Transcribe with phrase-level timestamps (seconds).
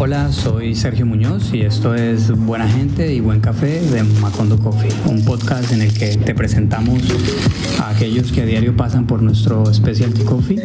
[0.00, 4.92] Hola, soy Sergio Muñoz y esto es Buena Gente y Buen Café de Macondo Coffee,
[5.06, 7.02] un podcast en el que te presentamos
[7.80, 10.60] a aquellos que a diario pasan por nuestro Specialty Coffee.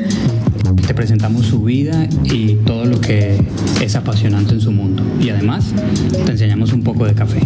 [0.85, 3.43] Te presentamos su vida y todo lo que
[3.81, 5.03] es apasionante en su mundo.
[5.19, 5.73] Y además
[6.25, 7.39] te enseñamos un poco de café.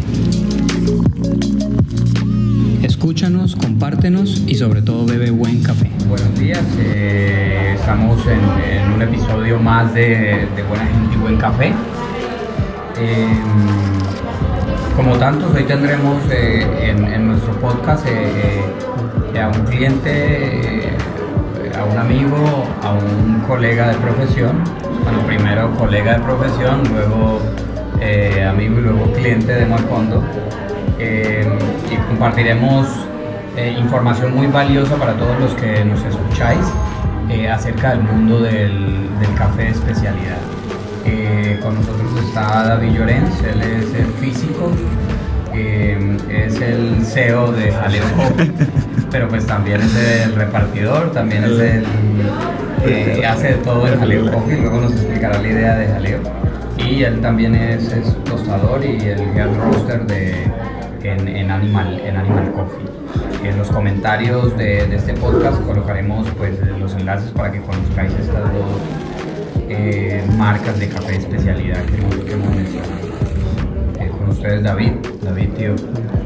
[2.98, 5.92] Escúchanos, compártenos y sobre todo bebe buen café.
[6.10, 11.68] Buenos días, eh, estamos en, un episodio más de, Buena Gente y Buen Café.
[13.00, 13.28] Eh,
[14.96, 20.90] como tantos, hoy tendremos eh, en, nuestro podcast a un cliente,
[21.78, 24.64] a un amigo, a un colega de profesión.
[25.04, 27.42] Bueno, primero colega de profesión, luego
[28.50, 29.68] amigo y luego cliente de
[30.98, 31.66] Macondo.
[31.92, 32.88] y compartiremos
[33.58, 36.64] eh, información muy valiosa para todos los que nos escucháis
[37.28, 40.38] eh, acerca del mundo del, café de especialidad.
[41.06, 44.72] Eh, con nosotros está David Llorens, él es el físico,
[45.56, 48.52] es el CEO de Jaleo Coffee,
[49.12, 54.82] pero pues también es el repartidor, también es el hace todo el Jaleo Coffee, luego
[54.82, 56.20] nos explicará la idea de Jaleo.
[56.78, 57.92] Y él también es,
[58.24, 60.46] tostador y el head roaster de,
[61.08, 63.50] en, Animal, en Animal Coffee.
[63.50, 68.66] En los comentarios de, este podcast colocaremos pues, los enlaces para que conozcáis estas dos
[69.70, 73.08] eh, marcas de café de especialidad que hemos, mencionado.
[74.00, 74.92] Eh, con ustedes David.
[75.24, 75.76] David, tío.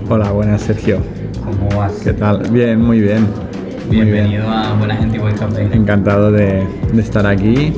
[0.09, 0.99] Hola, buenas Sergio.
[1.43, 1.93] ¿Cómo vas?
[2.03, 2.49] ¿Qué tal?
[2.49, 3.27] Bien, muy bien.
[3.89, 5.67] Bienvenido a Buena Gente y Buen Café.
[5.71, 6.63] Encantado de,
[6.97, 7.73] estar aquí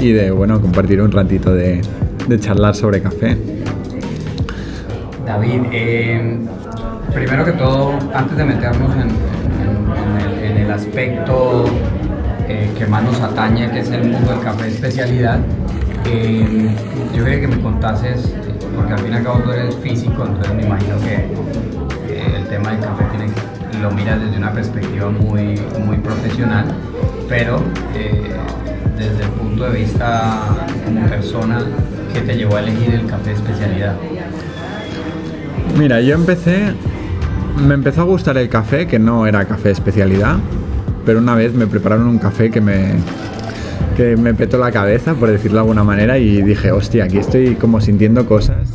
[0.00, 1.80] y de bueno compartir un ratito de,
[2.40, 3.36] charlar sobre café.
[5.32, 6.38] David, eh,
[7.14, 11.64] primero que todo, antes de meternos en, el, aspecto
[12.48, 15.38] eh, que más nos atañe, que es el mundo del café especialidad,
[16.04, 16.74] eh,
[17.14, 18.34] yo quería que me contases,
[18.76, 21.26] porque al fin y al cabo tú eres físico, entonces me imagino que
[22.36, 23.32] el tema del café tiene,
[23.80, 26.66] lo miras desde una perspectiva muy, muy profesional,
[27.26, 27.62] pero
[28.98, 30.40] desde el punto de vista
[30.84, 31.58] como persona,
[32.12, 33.94] ¿qué te llevó a elegir el café especialidad?
[35.78, 36.74] Mira, yo empecé
[37.56, 40.36] me empezó a gustar el café, que no era café especialidad,
[41.04, 42.94] pero una vez me prepararon un café que me,
[43.96, 47.54] que me petó la cabeza, por decirlo de alguna manera, y dije, hostia, aquí estoy
[47.54, 48.68] como sintiendo cosas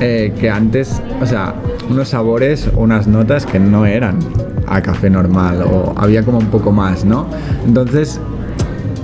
[0.00, 1.54] eh, que antes, o sea,
[1.88, 4.18] unos sabores unas notas que no eran
[4.66, 7.26] a café normal, o había como un poco más, ¿no?
[7.66, 8.20] Entonces,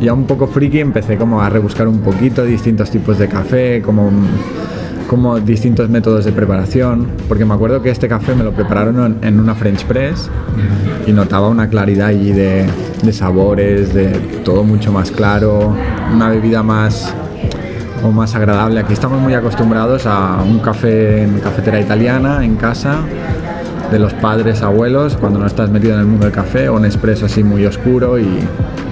[0.00, 4.10] ya un poco friki empecé como a rebuscar un poquito distintos tipos de café, como
[5.08, 9.40] como distintos métodos de preparación, porque me acuerdo que este café me lo prepararon en
[9.40, 10.30] una French Press
[11.06, 12.66] y notaba una claridad allí de,
[13.12, 14.08] sabores, de
[14.44, 15.74] todo mucho más claro,
[16.12, 17.14] una bebida más
[18.02, 18.80] o más agradable.
[18.80, 22.98] Aquí estamos muy acostumbrados a un café en cafetera italiana, en casa,
[23.90, 26.84] de los padres, abuelos, cuando no estás metido en el mundo del café, o un
[26.84, 28.26] expreso así muy oscuro y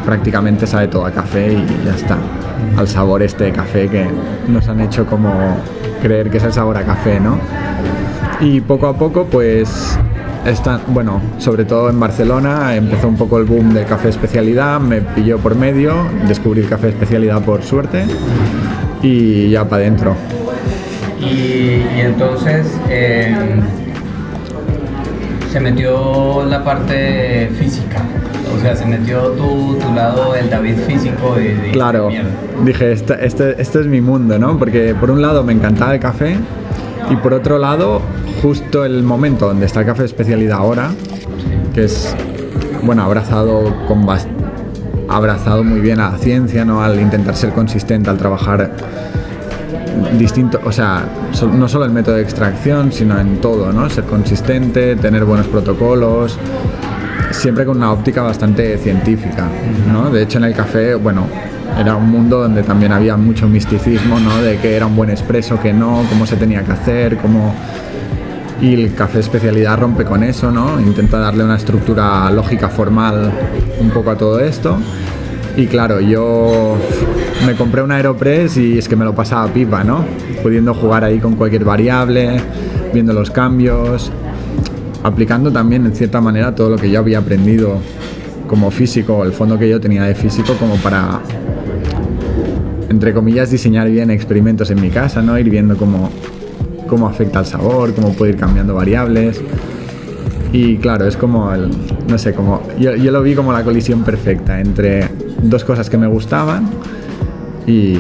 [0.05, 2.19] prácticamente sabe todo a café y ya está.
[2.77, 4.06] Al sabor este de café que
[4.49, 5.33] nos han hecho como
[6.03, 7.39] creer que es el sabor a café, ¿no?
[8.41, 9.97] Y poco a poco, pues,
[10.45, 15.01] está, bueno, sobre todo en Barcelona empezó un poco el boom del café especialidad, me
[15.01, 15.95] pilló por medio,
[16.27, 18.05] descubrí el café especialidad por suerte
[19.01, 20.17] y ya para adentro.
[21.21, 23.61] Y, entonces em,
[25.53, 28.03] se metió la parte física.
[28.57, 32.11] O sea, se metió tu, tu lado, el David físico y, Claro,
[32.65, 34.59] dije, este, este, este es mi mundo, ¿no?
[34.59, 36.37] Porque por un lado me encantaba el café
[37.11, 38.01] y por otro lado,
[38.43, 40.91] justo el momento donde está el café de especialidad ahora,
[41.75, 42.15] que es,
[42.83, 44.07] bueno, abrazado con
[45.09, 46.83] abrazado muy bien a la ciencia, ¿no?
[46.83, 48.71] Al intentar ser consistente, al trabajar
[50.19, 51.05] distinto, o sea,
[51.53, 53.89] no solo el método de extracción, sino en todo, ¿no?
[53.91, 56.39] Ser consistente, tener buenos protocolos,
[57.32, 59.48] siempre con una óptica bastante científica,
[59.93, 60.10] ¿no?
[60.10, 61.26] De hecho, en el café, bueno,
[61.79, 64.43] era un mundo donde también había mucho misticismo, ¿no?
[64.43, 67.55] De que era un buen expreso, que no, cómo se tenía que hacer, cómo...
[68.61, 70.81] Y el café especialidad rompe con eso, ¿no?
[70.81, 73.32] Intenta darle una estructura lógica formal
[73.81, 74.76] un poco a todo esto.
[75.56, 76.76] Y claro, yo
[77.44, 80.05] me compré un Aeropress y es que me lo pasaba pipa, ¿no?
[80.43, 82.40] Pudiendo jugar ahí con cualquier variable,
[82.93, 84.12] viendo los cambios,
[85.02, 87.78] aplicando también en cierta manera todo lo que yo había aprendido
[88.46, 91.20] como físico, el fondo que yo tenía de físico como para,
[92.88, 95.38] entre comillas, diseñar bien experimentos en mi casa, ¿no?
[95.38, 96.10] Ir viendo cómo,
[96.87, 99.40] cómo afecta el sabor, cómo puede ir cambiando variables.
[100.52, 101.70] Y claro, es como el,
[102.08, 105.08] no sé, como, yo, yo lo vi como la colisión perfecta entre
[105.43, 106.69] dos cosas que me gustaban
[107.66, 107.94] y,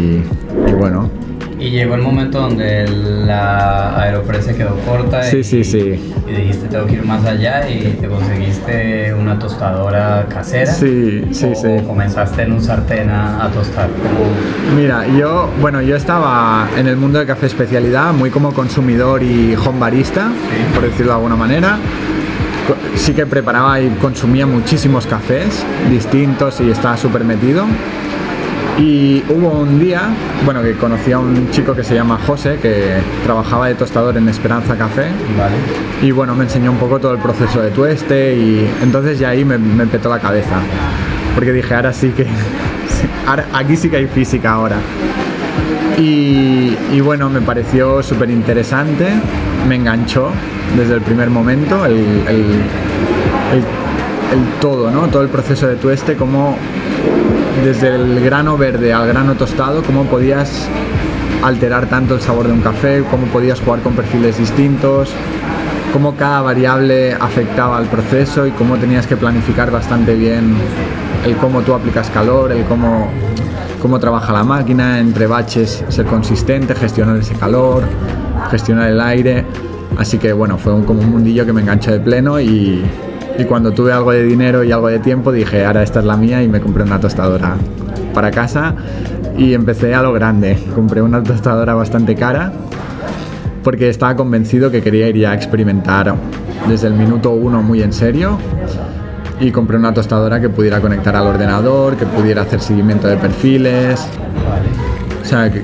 [0.66, 1.08] y bueno,
[1.62, 6.12] Y llegó el momento donde la Aeropress se quedó corta Sí, y, sí, sí.
[6.28, 10.72] y dijiste tengo que ir más allá y te conseguiste una tostadora casera.
[10.72, 11.68] Sí, sí, o, sí.
[11.68, 13.88] o comenzaste en un sartén a, a tostar.
[13.90, 14.76] ¿Cómo?
[14.76, 19.54] Mira, yo, bueno, yo estaba en el mundo de café especialidad, muy como consumidor y
[19.54, 20.74] home barista, Sí.
[20.74, 21.78] por decirlo de alguna manera.
[22.96, 27.66] Sí que preparaba y consumía muchísimos cafés distintos y estaba súper metido.
[28.78, 30.02] Y hubo un día,
[30.44, 34.28] bueno, que conocí a un chico que se llama José, que trabajaba de tostador en
[34.28, 35.08] Esperanza Café.
[35.38, 35.54] Vale.
[36.00, 39.44] Y bueno, me enseñó un poco todo el proceso de tueste y entonces ya ahí
[39.44, 40.56] me, me petó la cabeza.
[41.34, 42.26] Porque dije, ahora sí que...
[43.26, 44.76] ahora- aquí sí que hay física ahora.
[45.98, 49.06] Y, y bueno, me pareció súper interesante,
[49.68, 50.30] me enganchó
[50.76, 52.62] desde el primer momento el, el-
[53.52, 53.64] el-
[54.32, 55.08] el todo, ¿no?
[55.08, 56.56] Todo el proceso de tueste, cómo
[57.64, 60.68] desde el grano verde al grano tostado, cómo podías
[61.42, 65.10] alterar tanto el sabor de un café, cómo podías jugar con perfiles distintos,
[65.92, 70.54] cómo cada variable afectaba al proceso y cómo tenías que planificar bastante bien
[71.24, 73.08] el cómo tú aplicas calor, el cómo,
[73.80, 77.84] cómo trabaja la máquina, entre baches ser consistente, gestionar ese calor,
[78.50, 79.44] gestionar el aire.
[79.98, 82.82] Así que bueno, fue un- como un mundillo que me enganchó de pleno y,
[83.38, 86.16] y cuando tuve algo de dinero y algo de tiempo dije, ahora esta es la
[86.16, 87.56] mía y me compré una tostadora
[88.14, 88.74] para casa.
[89.36, 90.58] Y empecé a lo grande.
[90.74, 92.52] Compré una tostadora bastante cara
[93.62, 96.14] porque estaba convencido que quería ir ya a experimentar
[96.68, 98.38] desde el minuto uno muy en serio.
[99.40, 104.06] Y compré una tostadora que pudiera conectar al ordenador, que pudiera hacer seguimiento de perfiles,
[105.20, 105.62] o sea, que,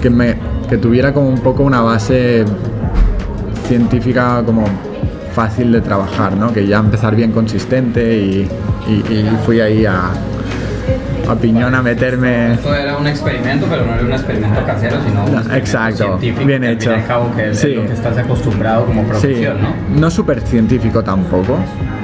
[0.00, 0.36] que me,
[0.68, 2.44] que tuviera como un poco una base
[3.66, 4.64] científica como
[5.32, 6.52] fácil de trabajar, ¿no?
[6.52, 8.48] Que ya empezar bien consistente y,
[8.86, 10.10] y- y fui ahí a,
[11.28, 12.54] a piñón a meterme...
[12.54, 16.46] Esto era un experimento, pero no era un experimento casero, sino un No, exacto, científico.
[16.46, 16.92] bien hecho.
[16.92, 17.74] al cabo, que es Sí.
[17.74, 20.00] lo que estás acostumbrado como Sí, profesión, ¿no?
[20.00, 21.54] no súper científico tampoco,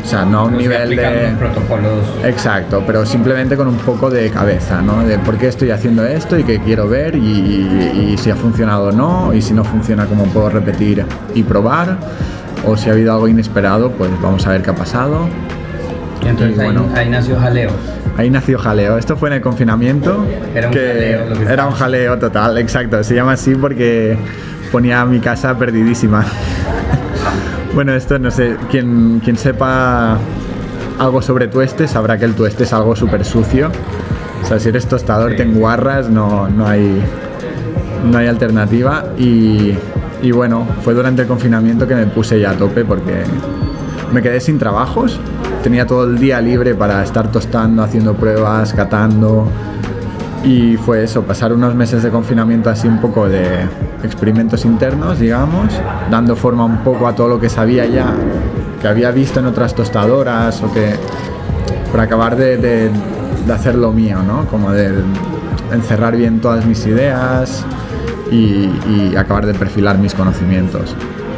[0.02, 1.30] o sea, no a un sí nivel de...
[1.30, 2.04] los protocolos.
[2.24, 5.04] Exacto, pero simplemente con un poco de cabeza, ¿no?
[5.04, 8.36] De por qué estoy haciendo esto y qué quiero ver y, y- y si ha
[8.36, 11.04] funcionado o no, y si no funciona, cómo puedo repetir
[11.34, 11.98] y probar,
[12.66, 15.28] o si ha habido algo inesperado, pues vamos a ver qué ha pasado.
[16.24, 16.86] Y entonces y bueno.
[16.94, 17.70] ahí nació Jaleo.
[18.16, 18.98] Ahí nació jaleo.
[18.98, 20.24] Esto fue en el confinamiento.
[20.52, 21.68] Era un que jaleo lo que Era estaba.
[21.68, 23.04] un jaleo total, exacto.
[23.04, 24.18] Se llama así porque
[24.72, 26.24] ponía mi casa perdidísima.
[27.74, 30.18] bueno, esto no sé, quien, quien sepa
[30.98, 33.70] algo sobre tueste sabrá que el tueste es algo súper sucio.
[34.42, 35.36] O sea, si eres tostador Sí.
[35.36, 37.00] te enguarras, no, no hay
[38.10, 39.74] no hay alternativa y,
[40.22, 43.22] y bueno, fue durante el confinamiento que me puse ya a tope porque
[44.12, 45.20] me quedé sin trabajos,
[45.62, 49.46] tenía todo el día libre para estar tostando, haciendo pruebas, catando
[50.44, 53.44] y fue eso, pasar unos meses de confinamiento así un poco de
[54.04, 55.66] experimentos internos, digamos,
[56.10, 58.06] dando forma un poco a todo lo que sabía ya,
[58.80, 60.94] que había visto en otras tostadoras o que
[61.90, 62.90] por acabar de, de-
[63.46, 64.44] de hacer lo mío, ¿no?
[64.46, 64.92] Como de
[65.72, 67.64] encerrar bien todas mis ideas
[68.30, 70.94] y, acabar de perfilar mis conocimientos.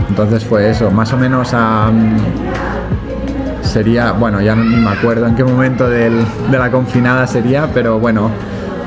[0.09, 1.55] Entonces fue eso, más o menos
[3.63, 6.11] Sería, bueno, ya no- ni me acuerdo en qué momento de
[6.51, 8.31] la confinada sería, pero bueno,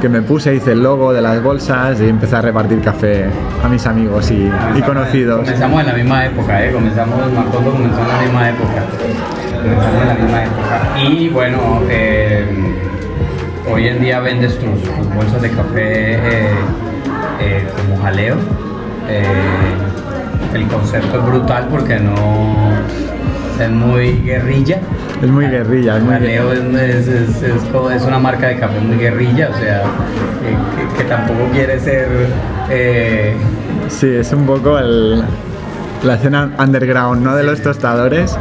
[0.03, 3.23] que me puse, hice el logo de las bolsas y empecé a repartir café
[3.63, 5.45] a mis amigos y, conocidos.
[5.45, 6.73] Comenzamos en la misma época, ¿eh?
[6.73, 8.83] Comenzamos, Macondo comenzó en la misma época.
[9.61, 10.99] Comenzamos en la misma época.
[11.09, 11.57] Y bueno,
[11.89, 12.45] eh,
[13.71, 16.49] hoy en día vendes tus, tus bolsas de café eh,
[17.39, 18.35] eh, como jaleo.
[19.09, 19.23] Eh,
[20.53, 22.13] el concepto es brutal porque no
[23.59, 24.79] es muy guerrilla.
[25.21, 28.57] Es muy guerrilla, es muy Jaleo es, es, es- es como- es una marca de
[28.59, 29.83] café muy guerrilla, o sea,
[30.41, 32.07] que, que tampoco quiere ser...
[32.69, 33.33] eh,
[33.87, 35.23] Sí, es un poco el-
[36.03, 37.35] la escena underground, ¿no?
[37.35, 38.37] De los tostadores.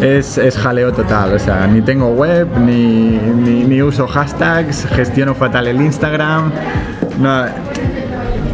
[0.00, 5.34] Es, es jaleo total, o sea, ni tengo web, ni, ni, ni uso hashtags, gestiono
[5.34, 6.52] fatal el Instagram,
[7.20, 7.44] no,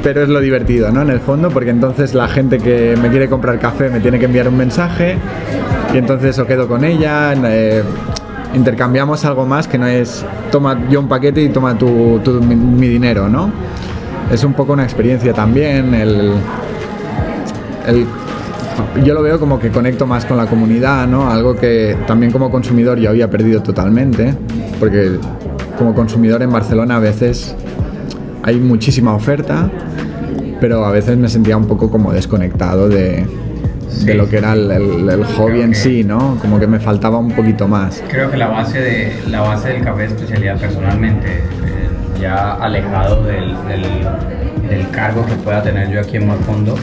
[0.05, 1.03] pero es lo divertido, ¿no?
[1.03, 4.27] En el fondo, porque entonces la gente que me quiere comprar café me tiene que
[4.27, 5.17] enviar un mensaje
[5.93, 7.83] y entonces o quedo con ella, eh,
[8.55, 12.55] intercambiamos algo más que no es toma yo un paquete y toma tu, tu- mi,
[12.55, 13.51] mi dinero, ¿no?
[14.31, 16.33] Es un poco una experiencia también, el,
[17.87, 18.07] el-
[19.05, 21.31] yo lo veo como que conecto más con la comunidad, ¿no?
[21.31, 24.35] Algo que también como consumidor yo había perdido totalmente,
[24.79, 25.13] porque
[25.79, 27.55] como consumidor en Barcelona a veces
[28.43, 29.71] hay muchísima oferta,
[30.64, 33.26] pero a veces me sentía un poco como desconectado de,
[33.90, 34.06] Sí.
[34.06, 36.38] de lo que era el, el- el hobby Creo en que- sí, ¿no?
[36.40, 38.02] Como que me faltaba un poquito más.
[38.09, 43.23] Creo que la base, de, la base del café de especialidad personalmente, eh, ya alejado
[43.25, 43.85] del, del,
[44.71, 46.76] del cargo que pueda tener yo aquí en Macondo,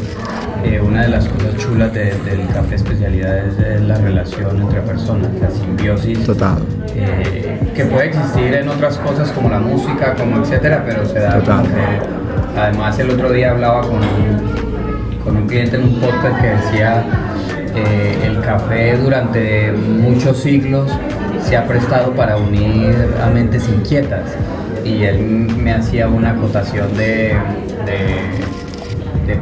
[0.63, 4.79] eh, una de las cosas chulas de- del café especialidad es, eh, la relación entre
[4.81, 6.23] personas, la simbiosis.
[6.23, 6.59] Total.
[6.95, 11.39] eh, que puede existir en otras cosas como la música, como etcétera, pero se da
[11.39, 11.61] Total.
[11.63, 12.20] como que-
[12.57, 17.03] además el otro día hablaba con un, con un cliente en un podcast que decía
[17.75, 20.91] eh, el café durante muchos siglos
[21.41, 24.35] se ha prestado para unir a mentes inquietas.
[24.85, 25.19] Y él
[25.57, 27.35] me hacía una acotación de,
[27.85, 28.51] de-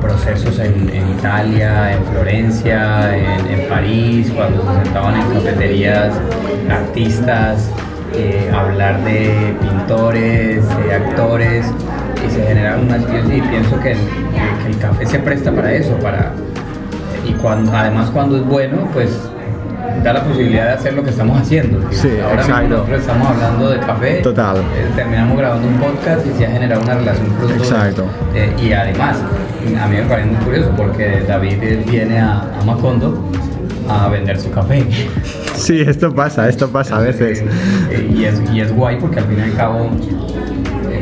[0.01, 0.87] procesos en,
[1.17, 6.13] Italia, en Florencia, en, en París, cuando se sentaban en cafeterías
[6.69, 7.71] artistas,
[8.13, 11.65] eh, hablar de pintores, de actores,
[12.25, 15.71] y se generaron unas simbiosis y pienso que el, que el café se presta para
[15.73, 16.31] eso, para
[17.27, 19.09] y cuando además cuando es bueno, pues
[20.03, 21.79] da la posibilidad de hacer lo que estamos haciendo.
[21.91, 22.69] Sí, Ahora mismo exacto.
[22.69, 24.13] nosotros estamos hablando de café.
[24.21, 24.57] Total.
[24.57, 24.61] eh,
[24.95, 27.53] terminamos grabando un podcast y se ha generado una relación fruto.
[27.53, 28.05] de- Exacto.
[28.35, 29.17] eh, y además,
[29.81, 31.57] a mí me parece muy curioso porque David
[31.89, 33.23] viene a, a Macondo
[33.89, 34.85] a vender su café.
[35.55, 37.43] Sí, esto pasa, esto pasa a veces.
[37.91, 39.89] Eh, y, es, y es guay porque al fin y al cabo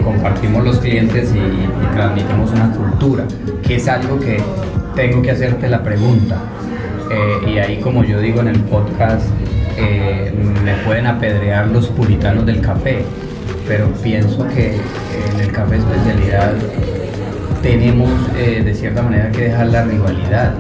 [0.08, 3.26] compartimos los clientes y, transmitimos una cultura,
[3.66, 4.38] que es algo que
[4.96, 6.38] tengo que hacerte la pregunta.
[7.12, 9.26] Eh, y ahí, como yo digo en el podcast,
[9.78, 10.32] eh,
[10.64, 13.04] me pueden apedrear los puritanos del café,
[13.68, 16.54] pero pienso que en el café especialidad
[17.62, 20.54] tenemos eh, de cierta manera que dejar la rivalidad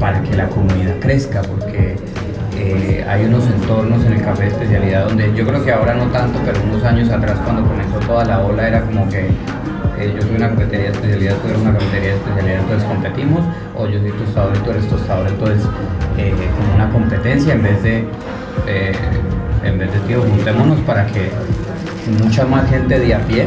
[0.00, 1.94] para que la comunidad crezca, porque
[2.62, 6.38] eh, hay unos entornos en el café especialidad donde yo creo que ahora no tanto,
[6.44, 9.28] pero unos años atrás cuando comenzó toda la ola era como que
[9.98, 13.44] eh, yo soy una cafetería de especialidad, tú eres una cafetería de especialidad, entonces competimos,
[13.74, 15.68] o yo soy tostador y tú eres tostador, entonces
[16.18, 18.04] eh, como una competencia en vez de,
[19.64, 21.30] en vez de tío, juntémonos para que
[22.22, 23.46] mucha más gente de a pie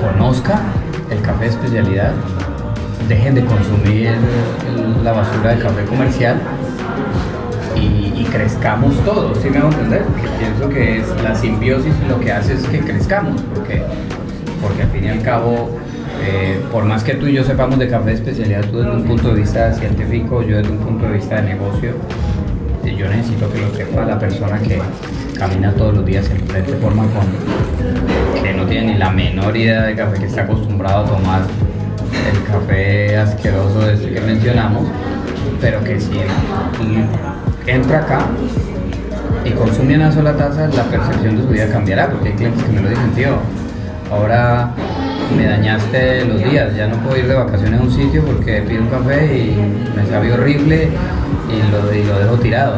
[0.00, 0.60] conozca
[1.10, 2.12] el café especialidad,
[3.06, 4.12] dejen de consumir
[5.04, 6.40] la basura del café comercial
[8.30, 10.02] crezcamos todos, ¿sí me hago entender?
[10.20, 13.82] Que pienso que es la simbiosis lo que hace es que crezcamos, porque,
[14.62, 15.70] porque al fin y al cabo,
[16.24, 19.04] eh, por más que tú y yo sepamos de café de especialidad, tú desde un
[19.04, 21.90] punto de vista científico, yo desde un punto de vista de negocio,
[22.84, 24.80] eh, yo necesito que lo sepa la persona que
[25.38, 27.38] camina todos los días en frente por Macondo,
[28.42, 31.42] que no tiene ni la menor idea de café, que está acostumbrado a tomar
[32.32, 34.86] el café asqueroso este que mencionamos,
[35.60, 36.10] pero que si
[37.68, 38.20] entra acá
[39.44, 42.72] y consume una sola taza, la percepción de su vida cambiará, porque hay clientes que
[42.72, 43.36] me lo dicen, tío,
[44.10, 44.70] ahora
[45.36, 48.82] me dañaste los días, ya no puedo ir de vacaciones a un sitio porque pido
[48.82, 50.88] un café y me sabe horrible
[51.48, 52.76] y lo, y lo dejo tirado.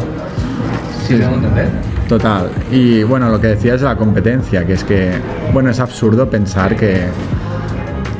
[1.07, 1.69] ¿Sí hago entender?
[2.09, 2.51] Total.
[2.71, 5.13] Y bueno, lo que decías de la competencia, que es que,
[5.53, 7.05] bueno, es absurdo pensar que,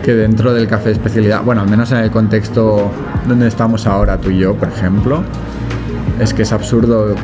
[0.05, 2.91] que dentro del café de especialidad, bueno, al menos en el contexto
[3.27, 5.23] donde estamos ahora tú y yo, por ejemplo,
[6.21, 7.15] es que es absurdo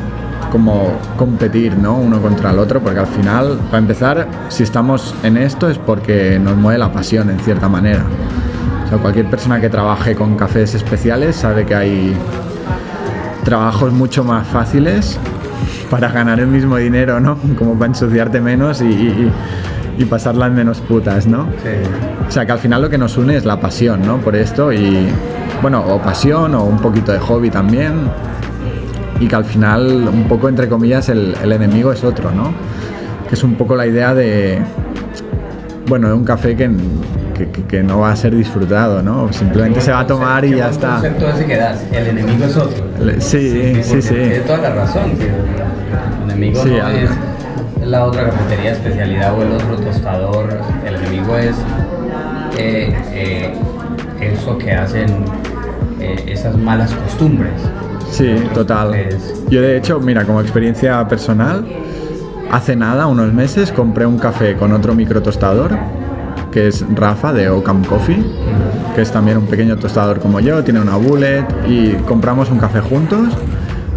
[0.51, 1.97] como competir, ¿no?
[1.97, 6.39] Uno contra el otro, porque al final, para empezar, si estamos en esto es porque
[6.39, 8.03] nos mueve la pasión, en cierta manera.
[8.85, 12.15] O sea, cualquier persona que trabaje con cafés especiales sabe que hay
[13.43, 15.19] trabajos mucho más fáciles
[15.89, 17.37] para ganar el mismo dinero, ¿no?
[17.57, 19.31] Como para ensuciarte menos y, y,
[19.97, 21.47] y pasarlas menos putas, ¿no?
[22.27, 24.17] O sea, que al final lo que nos une es la pasión, ¿no?
[24.17, 25.07] Por esto y,
[25.61, 27.93] bueno, o pasión o un poquito de hobby también.
[29.19, 32.51] Y que al final, un poco entre comillas, el, el enemigo es otro, ¿no?
[33.27, 34.59] Que es un poco la idea de,
[35.87, 36.69] bueno, de un café que,
[37.33, 39.31] que, que- no va a ser disfrutado, ¿no?
[39.33, 40.93] Simplemente se va a tomar y ya está.
[40.95, 42.83] concepto ese que das, el enemigo es otro.
[43.19, 44.13] Sí, sí, sí.
[44.13, 45.27] Tienes toda la razón, tío.
[46.25, 47.09] El enemigo Sí, no es
[47.87, 50.59] la otra cafetería especialidad o el otro tostador.
[50.85, 51.55] El enemigo es
[52.57, 53.53] eh, eh,
[54.21, 55.07] eso que hacen
[55.99, 57.53] eh, esas malas costumbres.
[58.11, 59.09] Sí, total.
[59.49, 61.65] Yo de hecho, mira, como experiencia personal,
[62.51, 65.77] hace nada, unos meses, compré un café con otro microtostador,
[66.51, 68.23] que es Rafa de Ocam Coffee,
[68.95, 72.79] que es también un pequeño tostador como yo, tiene una bullet y compramos un café
[72.79, 73.33] juntos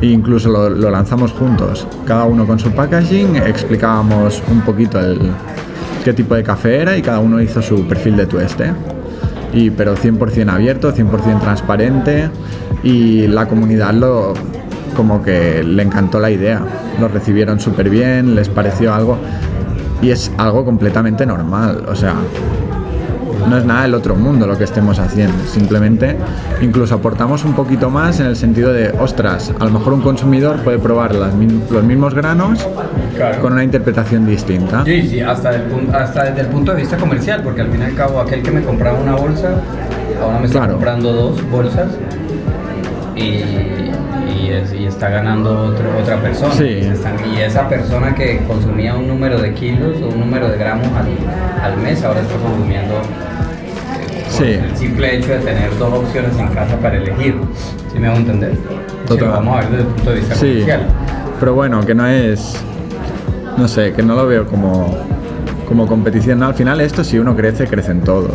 [0.02, 1.86] e incluso lo, lo lanzamos juntos.
[2.04, 5.18] Cada uno con su packaging, explicábamos un poquito el,
[6.04, 8.72] qué tipo de café era y cada uno hizo su perfil de tueste
[9.52, 12.30] y pero 100% abierto, 100% transparente
[12.82, 14.34] y la comunidad lo
[14.96, 16.60] como que le encantó la idea,
[17.00, 19.18] lo recibieron súper bien, les pareció algo
[20.02, 22.14] y es algo completamente normal, o sea,
[23.48, 25.34] no es nada del otro mundo lo que estemos haciendo.
[25.46, 26.16] Simplemente
[26.60, 30.58] incluso aportamos un poquito más en el sentido de, ostras, a lo mejor un consumidor
[30.58, 31.32] puede probar las
[31.70, 32.66] los mismos granos
[33.16, 33.40] Claro.
[33.42, 34.84] con una interpretación distinta.
[34.84, 35.50] Sí, sí, hasta,
[35.94, 38.50] hasta desde el punto de vista comercial, porque al fin y al cabo aquel que
[38.50, 39.48] me compraba una bolsa,
[40.22, 40.72] ahora me está Claro.
[40.74, 41.88] comprando dos bolsas
[43.20, 46.52] y, y, es- y está ganando otro- otra persona.
[46.54, 46.64] Sí.
[46.64, 50.56] Y están- y esa persona que consumía un número de kilos o un número de
[50.58, 54.44] gramos al, al mes, ahora está consumiendo eh, Sí.
[54.44, 57.34] el simple hecho de tener dos opciones en casa para elegir.
[57.92, 58.52] ¿Sí me hago entender?
[58.54, 59.26] Si Total.
[59.28, 60.80] lo vamos a ver desde el punto de vista Sí, comercial.
[61.40, 62.56] pero bueno, que no es,
[63.58, 64.96] no sé, que no lo veo como,
[65.68, 66.38] como competición.
[66.38, 66.46] ¿no?
[66.46, 68.32] Al final esto si uno crece, crecen todos.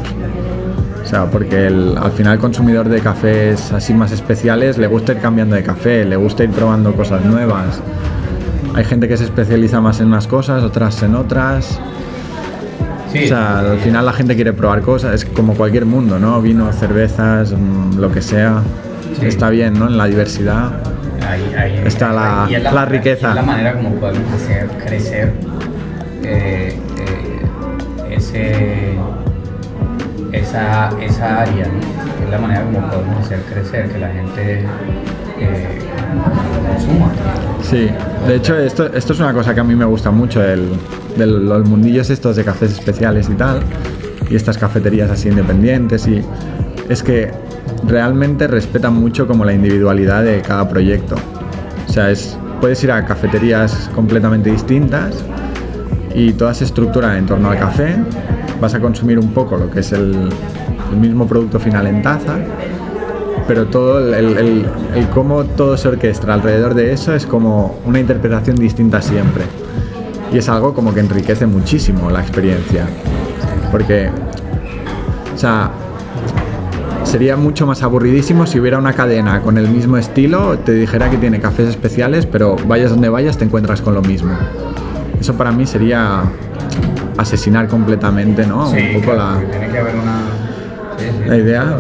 [1.06, 5.12] O sea, porque el- al final el consumidor de cafés así más especiales le gusta
[5.14, 7.80] ir cambiando de café, le gusta ir probando cosas nuevas.
[8.74, 11.80] Hay gente que se especializa más en unas cosas, otras en otras.
[13.14, 16.42] Sí, o sea, al final la gente quiere probar cosas, es como cualquier mundo, ¿no?
[16.42, 18.62] Vino, cervezas, mm, lo que sea.
[19.20, 19.28] Sí.
[19.28, 19.88] Está bien, ¿no?
[19.88, 20.72] En la diversidad.
[21.26, 23.30] Ahí, ahí, Está la- es la manera- riqueza.
[23.30, 25.34] Es la manera como podemos hacer crecer
[26.24, 28.96] eh, eh, ese,
[30.46, 31.66] esa, esa área.
[32.24, 34.66] Es la manera como podemos hacer crecer, que la gente
[35.40, 35.80] eh,
[36.68, 37.12] consuma.
[37.62, 37.90] Sí,
[38.28, 40.70] de hecho esto, esto es una cosa que a mí me gusta mucho, el,
[41.18, 43.62] los mundillos estos de cafés especiales y tal,
[44.30, 46.22] y estas cafeterías así independientes, y
[46.90, 47.32] es que
[47.88, 51.16] realmente respetan mucho como la individualidad de cada proyecto.
[51.88, 55.24] O sea, es, puedes ir a cafeterías completamente distintas
[56.14, 57.96] y todas se estructuran en torno al café,
[58.66, 60.30] vas a consumir un poco lo que es el,
[61.00, 62.38] mismo producto final en taza,
[63.48, 68.56] pero todo el- el cómo todo se orquestra alrededor de eso es como una interpretación
[68.56, 69.44] distinta siempre.
[70.34, 72.86] Y es algo como que enriquece muchísimo la experiencia.
[73.72, 74.10] Porque,
[75.34, 75.70] o sea,
[77.04, 81.18] sería mucho más aburridísimo si hubiera una cadena con el mismo estilo, te dijera que
[81.18, 84.32] tiene cafés especiales, pero vayas donde vayas te encuentras con lo mismo.
[85.20, 86.24] Eso para mí sería
[87.18, 88.70] asesinar completamente, ¿no?
[88.72, 90.20] Sí, un poco claro, la, tiene que haber una...
[90.98, 91.30] sí, sí.
[91.30, 91.78] la idea.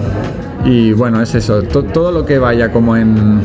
[0.63, 3.41] Y bueno, es eso, to- todo lo que vaya como en,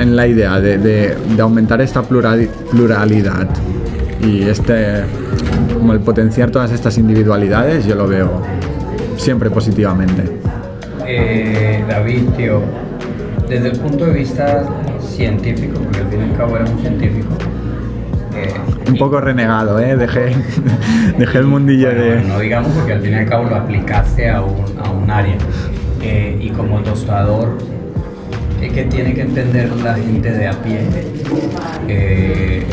[0.00, 3.48] en la idea de, de- de aumentar esta plurali- pluralidad
[4.20, 5.04] y este,
[5.74, 8.42] como el potenciar todas estas individualidades, yo lo veo
[9.16, 10.40] siempre positivamente.
[11.06, 12.60] Eh, David, tío,
[13.48, 14.64] desde el punto de vista
[15.00, 17.28] científico, porque al fin y al cabo eres un científico,
[18.34, 18.48] eh,
[18.88, 19.96] Un poco renegado, ¿eh?
[19.96, 20.32] Dejé,
[21.18, 22.14] dejé el mundillo Bueno, de...
[22.14, 25.10] bueno, no digamos porque al fin y al cabo lo aplicaste a un, a un
[25.10, 25.36] área.
[26.02, 27.58] Eh, y como tostador,
[28.60, 30.80] ¿qué, qué tiene que entender la gente de a pie
[31.88, 32.66] eh,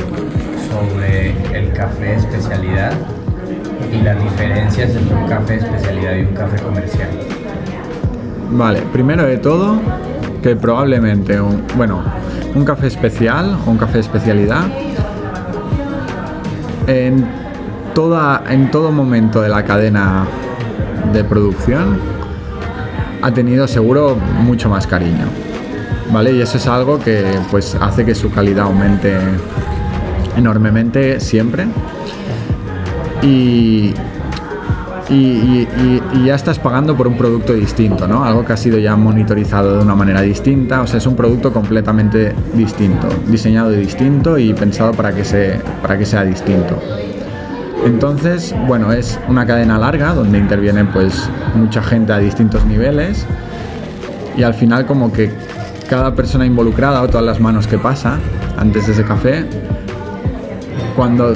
[0.69, 2.93] sobre el café de especialidad
[3.91, 7.10] y las diferencias entre un café de especialidad y un café comercial?
[8.52, 9.80] Vale, primero de todo,
[10.43, 12.04] que probablemente un, bueno,
[12.54, 14.65] un café especial o un café de especialidad
[16.88, 17.26] en
[17.93, 20.26] toda en todo momento de la cadena
[21.12, 22.00] de producción
[23.22, 25.26] ha tenido seguro mucho más cariño.
[26.12, 26.34] ¿Vale?
[26.34, 29.17] Y eso es algo que pues hace que su calidad aumente
[30.36, 31.67] enormemente siempre.
[33.22, 33.93] Y,
[35.10, 35.68] y,
[36.26, 38.24] ya estás pagando por un producto distinto, ¿no?
[38.24, 41.52] Algo que ha sido ya monitorizado de una manera distinta, o sea, es un producto
[41.52, 46.80] completamente distinto, diseñado distinto y pensado para que, se, para que sea distinto.
[47.86, 53.26] Entonces, bueno, es una cadena larga donde interviene pues mucha gente a distintos niveles
[54.38, 55.32] y al final como que
[55.89, 58.20] cada persona involucrada o todas las manos que pasa
[58.58, 59.46] antes de ese café,
[60.96, 61.34] cuando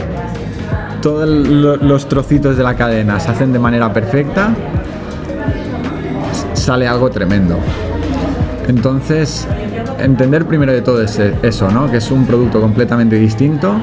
[1.01, 4.49] todos lo- los trocitos de la cadena se hacen de manera perfecta,
[6.53, 7.57] sale algo tremendo.
[8.67, 9.47] Entonces,
[9.99, 11.89] entender primero de todo es eso, ¿no?
[11.89, 13.73] Que es un producto completamente distinto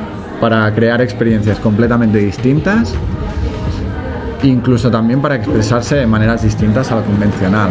[0.41, 2.93] para crear experiencias completamente distintas,
[4.43, 7.71] incluso también para expresarse de maneras distintas a lo convencional.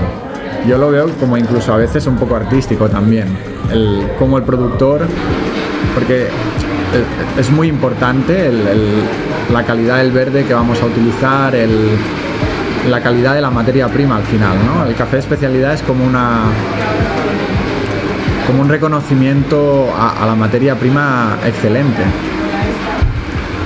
[0.67, 3.27] Yo lo veo como incluso a veces un poco artístico también,
[3.71, 5.01] el, como el productor,
[5.93, 6.27] porque
[7.37, 8.51] es muy importante
[9.51, 11.53] la calidad del verde que vamos a utilizar,
[12.89, 14.57] la calidad de la materia prima al final.
[14.87, 16.41] El café especialidad es como una
[18.47, 22.03] como un reconocimiento a, la materia prima excelente.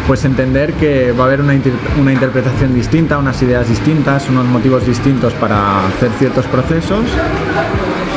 [0.06, 1.54] Pues entender que va a haber una,
[2.00, 7.04] una interpretación distinta, unas ideas distintas, unos motivos distintos para hacer ciertos procesos,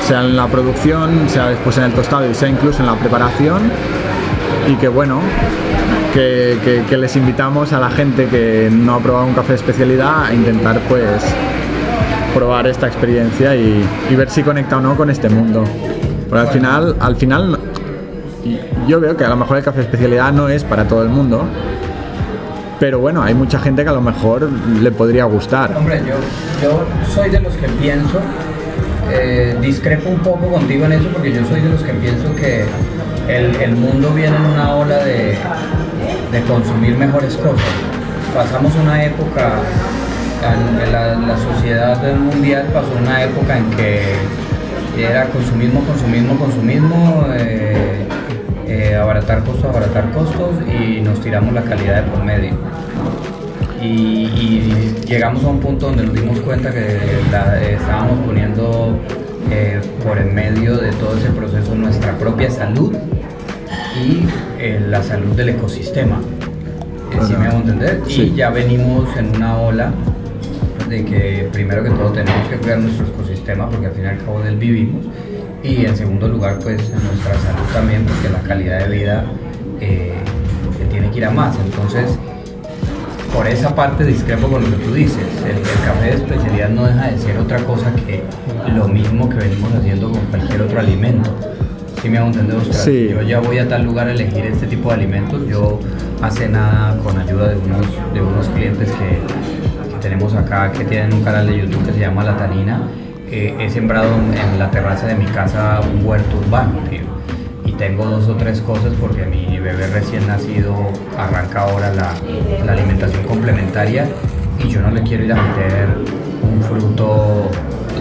[0.06, 3.62] sea en la producción, sea después en el tostado y sea incluso en la preparación,
[4.70, 5.20] y que bueno,
[6.14, 10.78] que, les invitamos a la gente que no ha probado un café especialidad a intentar
[10.88, 11.24] pues
[12.34, 13.84] probar esta experiencia y,
[14.16, 15.64] ver si conecta o no con este mundo.
[16.28, 17.58] Porque al final, al final
[18.86, 21.44] yo veo que a lo mejor el café especialidad no es para todo el mundo,
[22.78, 24.48] pero bueno, hay mucha gente que a lo mejor
[24.80, 25.76] le podría gustar.
[25.76, 26.14] Hombre, yo,
[26.62, 28.20] yo soy de los que pienso,
[29.12, 32.64] eh, discrepo un poco contigo en eso, porque yo soy de los que pienso que
[33.36, 35.36] el, mundo viene en una ola de,
[36.46, 37.66] consumir mejores cosas.
[38.34, 39.52] Pasamos una época,
[40.92, 44.02] la, la sociedad mundial pasó una época en que
[44.98, 48.06] era consumismo, consumismo, consumismo, eh,
[48.66, 52.54] eh, abaratar costos, abaratar costos y nos tiramos la calidad de por medio
[53.82, 56.98] y, llegamos a un punto donde nos dimos cuenta que
[57.72, 58.96] estábamos poniendo
[59.50, 62.94] eh, por en medio de todo ese proceso nuestra propia salud
[63.96, 64.26] y
[64.58, 66.20] eh, la salud del ecosistema.
[67.26, 68.00] ¿Sí me hago entender?
[68.06, 68.22] Sí.
[68.22, 69.92] Y ya venimos en una ola
[70.88, 74.18] de que primero que todo tenemos que cuidar nuestro ecosistema porque al fin y al
[74.18, 75.06] cabo de él vivimos
[75.62, 79.24] y en segundo lugar pues nuestra salud también porque la calidad de vida
[79.80, 80.14] eh,
[80.90, 81.56] tiene que ir a más.
[81.64, 82.18] Entonces
[83.32, 85.24] por esa parte discrepo con lo que tú dices.
[85.44, 88.22] El, el café de especialidad no deja de ser otra cosa que
[88.74, 91.30] lo mismo que venimos haciendo con cualquier otro alimento.
[92.02, 92.56] ¿Sí me hago entender?
[92.70, 93.08] Sí.
[93.10, 95.46] Yo ya voy a tal lugar a elegir este tipo de alimentos.
[95.48, 95.80] Yo
[96.22, 101.12] hace nada, con ayuda de unos, de unos clientes que, que tenemos acá, que tienen
[101.12, 102.82] un canal de YouTube que se llama La Tanina,
[103.30, 106.80] eh, he sembrado en la terraza de mi casa un huerto urbano,
[107.80, 110.74] tengo dos o tres cosas porque mi bebé recién nacido
[111.16, 112.12] arranca ahora la,
[112.66, 114.06] la alimentación complementaria
[114.62, 115.88] y yo no le quiero ir a meter
[116.42, 117.48] un fruto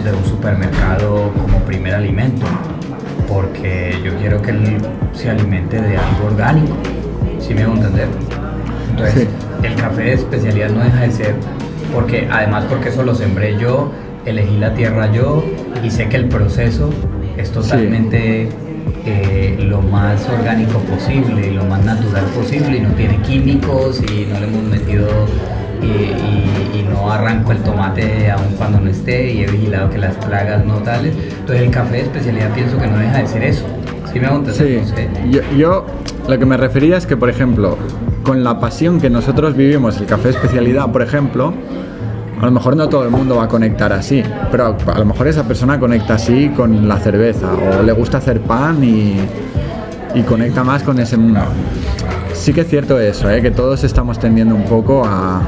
[0.04, 2.44] de un supermercado como primer alimento
[3.26, 4.76] porque yo quiero que él
[5.14, 6.76] se alimente de algo orgánico,
[7.38, 8.08] ¿sí me hago entender?
[8.90, 9.66] Entonces, Sí.
[9.66, 11.34] el café de especialidad no deja de ser,
[11.94, 13.92] porque además porque eso lo sembré yo,
[14.26, 15.42] elegí la tierra yo
[15.82, 16.90] y sé que el proceso
[17.38, 18.50] es totalmente
[19.06, 24.38] eh, lo más orgánico posible lo más natural posible y no tiene químicos y no
[24.40, 25.08] le hemos metido
[25.82, 29.98] y, y- y no arranco el tomate aun cuando no esté y he vigilado que
[29.98, 31.14] las plagas no tales.
[31.40, 33.64] Entonces el café de especialidad pienso que no deja de ser eso.
[34.12, 34.54] ¿Sí me entender?
[34.82, 35.86] Sí, yo, yo
[36.28, 37.76] lo que me refería es que, por ejemplo,
[38.24, 41.54] con la pasión que nosotros vivimos, el café de especialidad, por ejemplo,
[42.40, 45.28] a lo mejor no todo el mundo va a conectar así, pero a lo mejor
[45.28, 49.16] esa persona conecta así con la cerveza o le gusta hacer pan y,
[50.26, 51.40] conecta más con ese mundo.
[52.32, 53.42] Sí que es cierto eso, ¿eh?
[53.42, 55.42] que todos estamos tendiendo un poco a,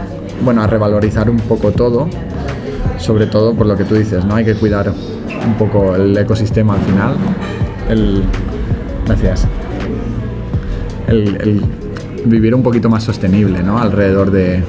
[0.45, 2.09] bueno, a revalorizar un poco todo,
[2.99, 4.35] sobre todo por lo que tú dices, ¿no?
[4.35, 4.93] Hay que cuidar
[5.47, 7.15] un poco el ecosistema al final.
[9.07, 9.47] Gracias.
[11.09, 11.63] El, el
[12.27, 13.79] vivir un poquito más sostenible, ¿no?
[13.79, 14.63] Alrededor de,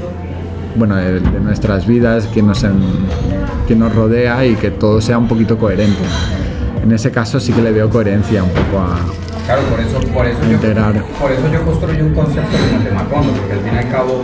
[0.76, 2.82] bueno, de, de nuestras vidas, que nos, en-
[3.68, 6.02] que nos rodea y que todo sea un poquito coherente.
[6.84, 9.00] En ese caso sí que le veo coherencia un poco a...
[9.46, 10.94] Claro, por eso, por eso, Integrar.
[10.96, 13.78] yo, por eso yo construyo un concepto como el de Macondo, porque al fin y
[13.78, 14.22] al cabo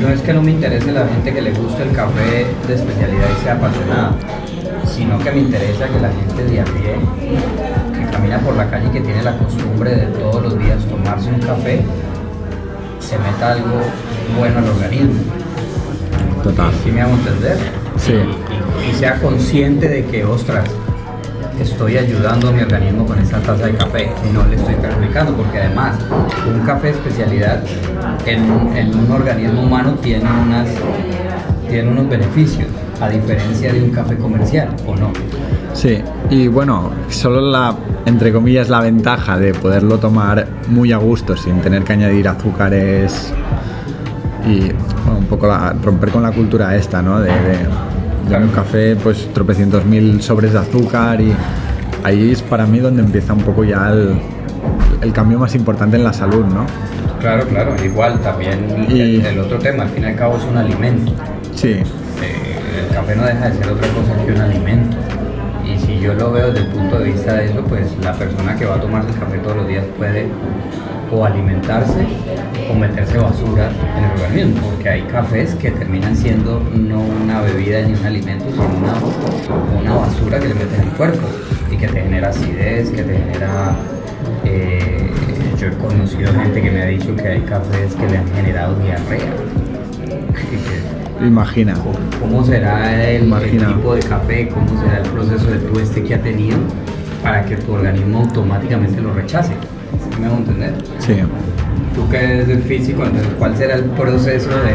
[0.00, 3.26] no es que no me interese la gente que le guste el café de especialidad
[3.38, 4.12] y sea apasionada,
[4.86, 6.96] sino que me interesa que la gente de a pie,
[7.94, 11.30] que camina por la calle y que tiene la costumbre de todos los días tomarse
[11.30, 11.80] un café,
[12.98, 13.80] se meta algo
[14.38, 15.20] bueno al organismo.
[16.42, 16.70] Total.
[16.84, 17.58] ¿Sí me hago entender?
[17.96, 18.12] Sí.
[18.12, 20.64] Y, y sea consciente de que, ostras,
[21.60, 25.32] estoy ayudando a mi organismo con esta taza de café y no le estoy perjudicando,
[25.34, 25.96] porque además
[26.46, 27.62] un café de especialidad
[28.26, 30.68] en, un- en un organismo humano tiene, unas,
[31.68, 32.68] tiene unos beneficios,
[33.00, 35.10] a diferencia de un café comercial, ¿o no?
[35.72, 35.98] Sí,
[36.30, 37.74] y bueno, solo la,
[38.06, 43.32] entre comillas, la ventaja de poderlo tomar muy a gusto sin tener que añadir azúcares
[44.46, 44.60] y
[45.04, 47.20] bueno, un poco la- romper con la cultura esta, ¿no?
[47.20, 47.66] De, de-
[48.30, 51.32] de un café, pues tropecientos mil sobres de azúcar y
[52.02, 54.16] ahí es para mí donde empieza un poco ya el,
[55.00, 56.66] el cambio más importante en la salud, ¿no?
[57.20, 60.44] Claro, claro, igual también Y- el, el otro tema, al fin y al cabo es
[60.44, 61.12] un alimento.
[61.54, 61.84] Sí, Eh,
[62.88, 64.96] el café no deja de ser otra cosa que un alimento.
[65.64, 68.54] Y si yo lo veo desde el punto de vista de eso, pues la persona
[68.56, 70.26] que va a tomarse el café todos los días puede
[71.12, 72.06] o alimentarse
[72.70, 77.82] o meterse basura en el organismo, porque hay cafés que terminan siendo no una bebida
[77.82, 81.26] ni un alimento, sino una, una basura que le metes en el cuerpo
[81.70, 83.76] y que te genera acidez, que te genera...
[84.44, 85.10] eh,
[85.58, 88.74] yo he conocido gente que me ha dicho que hay cafés que le han generado
[88.80, 89.32] diarrea.
[91.20, 91.74] Imagina.
[92.20, 94.48] ¿Cómo será el, el tipo de café?
[94.48, 96.58] ¿Cómo será el proceso de tueste que ha tenido
[97.22, 99.54] para que tu organismo automáticamente lo rechace?
[100.14, 100.74] ¿Sí ¿Me hago entender?
[100.98, 101.14] Sí.
[101.94, 104.74] tú que eres del físico, entonces, ¿cuál será el proceso de...?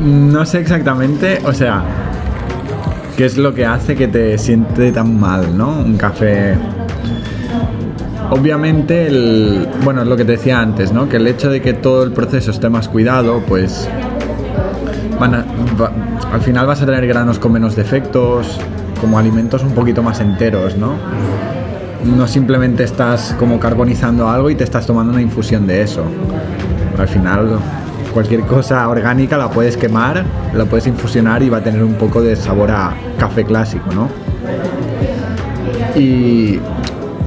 [0.00, 1.82] No sé exactamente, o sea,
[3.16, 5.70] qué es lo que hace que te siente tan mal, ¿no?
[5.80, 6.54] Un café...
[8.30, 11.08] Obviamente, el, bueno, es lo que te decía antes, ¿no?
[11.08, 13.88] Que el hecho de que todo el proceso esté más cuidado, pues
[15.20, 15.44] van a-
[15.80, 15.92] va-
[16.32, 18.58] al final vas a tener granos con menos defectos,
[19.00, 20.94] como alimentos un poquito más enteros, ¿no?
[22.14, 26.02] No simplemente estás como carbonizando algo y te estás tomando una infusión de eso.
[26.98, 27.58] Al final
[28.12, 32.22] cualquier cosa orgánica la puedes quemar, la puedes infusionar y va a tener un poco
[32.22, 34.08] de sabor a café clásico, ¿no?
[35.94, 36.58] Y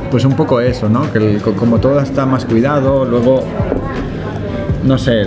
[0.10, 1.12] pues un poco eso, ¿no?
[1.12, 3.44] Que como todo está más cuidado, luego,
[4.84, 5.22] no sé,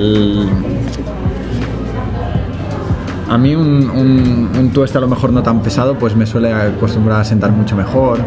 [3.28, 7.20] a mí un, un, un a lo mejor no tan pesado pues me suele acostumbrar
[7.20, 8.18] a sentar mucho mejor.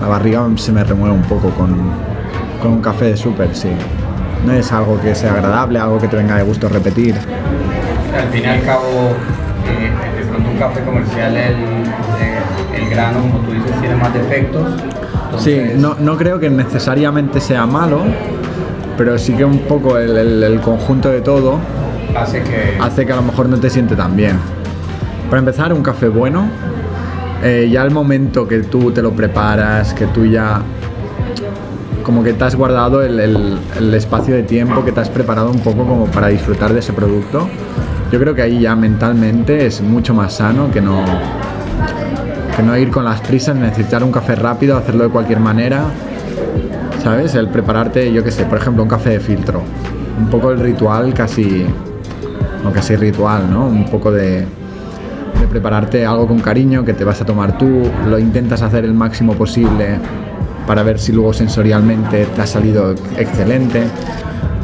[0.00, 1.74] La barriga se me remueve un poco con,
[2.62, 3.70] con un café de súper, sí.
[4.46, 7.16] No es algo que sea agradable, algo que te venga de gusto repetir.
[7.16, 8.82] Al fin y al cabo,
[9.66, 12.38] eh, de pronto un café comercial, el, eh,
[12.76, 14.62] el grano, como tú dices, tiene más defectos.
[15.38, 18.00] Sí, entonces- no, no creo que necesariamente sea malo,
[18.96, 21.58] pero sí que un poco el, el- el conjunto de todo
[22.16, 24.38] hace que hace que a lo mejor no te siente tan bien.
[25.28, 26.48] Para empezar, un café bueno,
[27.42, 30.60] eh, ya el momento que tú te lo preparas, que tú ya
[32.02, 35.50] como que te has guardado el, el- el espacio de tiempo, que te has preparado
[35.50, 37.46] un poco como para disfrutar de ese producto,
[38.10, 41.04] yo creo que ahí ya mentalmente es mucho más sano que no,
[42.56, 45.82] que no ir con las prisas, necesitar un café rápido, hacerlo de cualquier manera,
[47.02, 47.34] ¿sabes?
[47.34, 49.62] El prepararte, yo qué sé, por ejemplo, un café de filtro,
[50.18, 51.66] un poco el ritual casi,
[52.64, 53.66] no casi ritual, ¿no?
[53.66, 54.46] Un poco de,
[55.40, 58.94] de prepararte algo con cariño que te vas a tomar tú, lo intentas hacer el
[58.94, 59.98] máximo posible
[60.66, 63.84] para ver si luego sensorialmente te ha salido excelente,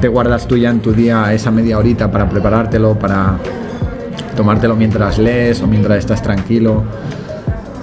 [0.00, 3.38] te guardas tú ya en tu día esa media horita para preparártelo, para
[4.36, 6.82] tomártelo mientras lees o mientras estás tranquilo,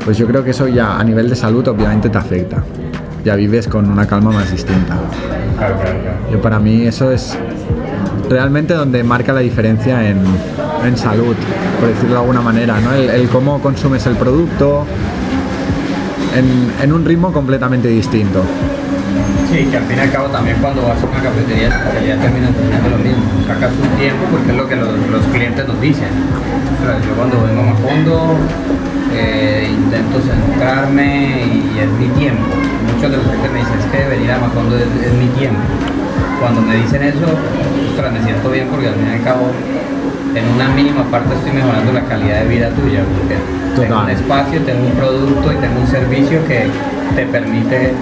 [0.05, 2.63] pues yo creo que eso ya a nivel de salud obviamente te afecta,
[3.23, 4.97] ya vives con una calma más distinta.
[6.31, 7.37] Yo para mí eso es
[8.29, 10.17] realmente donde marca la diferencia en,
[10.85, 11.35] en salud,
[11.79, 12.93] por decirlo de alguna manera, ¿no?
[12.93, 14.85] El, cómo consumes el producto
[16.81, 18.43] en, un ritmo completamente distinto.
[19.51, 22.17] Sí, que al fin y al cabo también cuando vas a una cafetería de especialidad
[22.19, 23.23] terminas haciendo lo mismo.
[23.45, 26.09] Sacas un tiempo porque es lo que los, clientes nos dicen.
[27.05, 28.37] Yo cuando vengo a Macondo
[29.13, 32.47] eh, intento centrarme y, y es mi tiempo.
[32.95, 35.59] Muchos de los clientes me dicen es que venir a Macondo es, es mi tiempo.
[36.39, 37.27] Cuando me dicen eso,
[37.91, 39.51] ostras, me siento bien porque al fin y al cabo
[40.35, 43.01] en una mínima parte estoy mejorando la calidad de vida tuya.
[43.17, 46.65] Porque tengo un espacio, tengo un producto y tengo un servicio que
[47.15, 47.93] te permite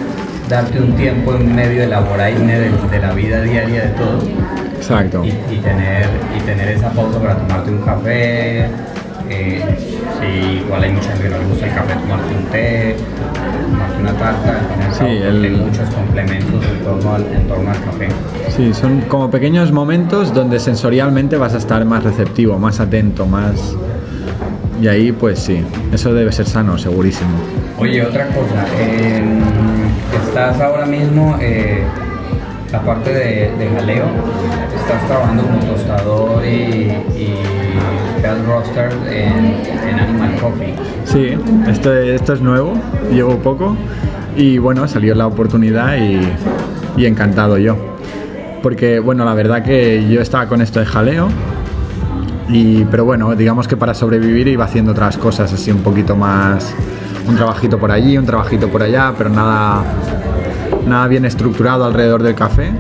[0.48, 4.20] darte un tiempo en medio de la vorágine de, de la vida diaria de todo
[4.78, 5.24] Exacto.
[5.24, 8.65] y, y tener, y tener esa pausa para tomarte un café.
[9.30, 9.63] eh,
[10.20, 12.96] sí, igual hay mucha gente que no le gusta el café, tomarte un té,
[13.72, 14.60] tomarte una tarta.
[14.88, 18.08] al Sí, el- Hay muchos complementos en torno, al, en torno al café.
[18.56, 23.76] Sí, son como pequeños momentos donde sensorialmente vas a estar más receptivo, más atento, más...
[24.82, 27.32] Y ahí pues sí, eso debe ser sano, segurísimo.
[27.78, 29.22] Oye, otra cosa, eh,
[30.26, 31.84] estás ahora mismo, eh,
[32.72, 34.06] la parte de, de jaleo,
[34.76, 37.34] estás trabajando como tostador y, y
[38.46, 39.56] roaster en,
[39.89, 40.74] en Animal Coffee.
[41.06, 41.38] Sí,
[41.68, 42.74] esto, esto es nuevo,
[43.12, 43.76] llevo poco
[44.38, 46.20] y bueno, salió la oportunidad y,
[46.98, 47.76] y encantado yo.
[48.62, 51.30] Porque bueno, la verdad que yo estaba con esto de jaleo,
[52.50, 56.74] y, pero bueno, digamos que para sobrevivir iba haciendo otras cosas así un poquito más,
[57.28, 59.84] un trabajito por allí, un trabajito por allá, pero nada,
[60.88, 62.72] nada bien estructurado alrededor del café.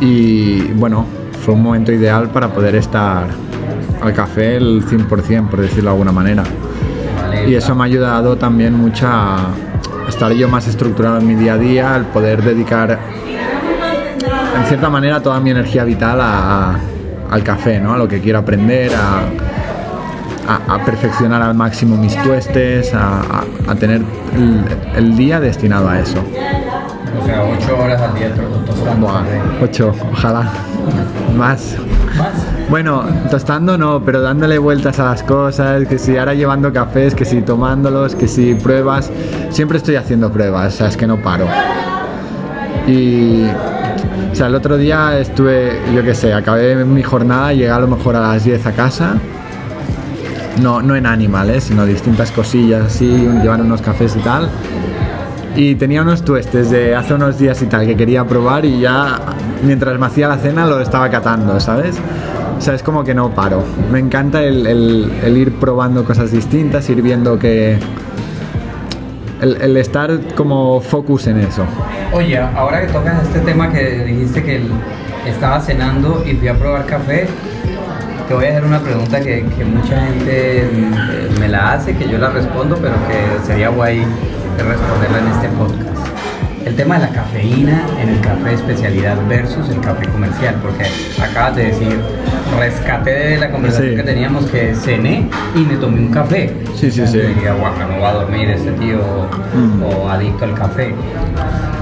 [0.00, 1.04] Y bueno,
[1.44, 3.26] fue un momento ideal para poder estar
[4.02, 6.42] al café el 100%, por decirlo de alguna manera.
[7.22, 7.48] ¿vale?
[7.48, 9.48] Y eso me ha ayudado también mucho a
[10.08, 12.98] estar yo más estructurado en mi día a día, al poder dedicar
[14.58, 16.76] en cierta manera toda mi energía vital a- a-
[17.30, 17.94] al café, ¿no?
[17.94, 23.22] a lo que quiero aprender, a, a- perfeccionar al máximo mis tuestes, a,
[23.78, 24.02] tener
[24.36, 24.64] el,
[24.96, 26.18] el día destinado a eso.
[27.20, 28.30] O sea, ocho horas al día
[28.98, 29.22] Buah,
[29.62, 30.50] ocho, ojalá.
[31.36, 31.76] Más.
[32.18, 32.32] ¿Más?
[32.72, 37.26] Bueno, tostando no, pero dándole vueltas a las cosas, que si ahora llevando cafés, que
[37.26, 39.10] si tomándolos, que si pruebas,
[39.50, 41.46] siempre estoy haciendo pruebas, o sea, es que no paro.
[42.86, 43.42] Y,
[44.32, 47.88] o sea, el otro día estuve, yo qué sé, acabé mi jornada, llegué a lo
[47.88, 49.16] mejor a las 10 a casa,
[50.62, 53.06] no, no en animales, sino distintas cosillas así,
[53.42, 54.48] llevar unos cafés y tal.
[55.54, 59.20] Y tenía unos tuestes de hace unos días y tal que quería probar y ya
[59.62, 62.00] mientras me hacía la cena lo estaba catando, ¿sabes?
[62.62, 63.64] O sea, es como que no paro.
[63.90, 67.76] Me encanta el, el- ir probando cosas distintas, ir viendo que...
[69.40, 71.64] El, el estar como focus en eso.
[72.12, 74.60] Oye, ahora que tocas este tema que dijiste que
[75.26, 77.26] estaba cenando y fui a probar café,
[78.28, 82.08] te voy a hacer una pregunta que, que mucha gente eh, me la hace, que
[82.08, 84.04] yo la respondo, pero que sería guay
[84.56, 86.11] responderla en este podcast.
[86.64, 90.84] El tema de la cafeína en el café de especialidad versus el café comercial, porque
[91.22, 91.98] acabas de decir,
[92.58, 93.96] rescaté de la conversación Sí.
[93.96, 96.52] que teníamos que cené y me tomé un café.
[96.74, 97.18] Sí, sí, sí.
[97.18, 98.98] Y dije, guaca, no va a dormir este tío
[99.54, 99.82] Mm.
[99.82, 100.94] o adicto al café.